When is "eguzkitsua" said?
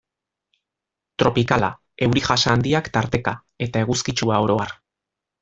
3.87-4.43